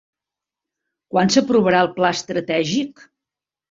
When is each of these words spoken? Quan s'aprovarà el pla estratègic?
Quan 1.13 1.31
s'aprovarà 1.37 1.85
el 1.87 1.93
pla 2.01 2.15
estratègic? 2.21 3.09